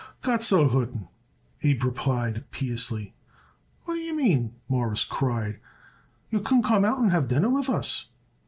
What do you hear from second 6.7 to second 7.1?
out